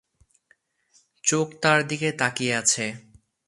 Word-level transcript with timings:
চোখ 1.23 1.47
তার 1.61 1.79
দিকে 1.87 2.09
তাকিয়ে 2.11 2.53
আছে। 2.55 2.85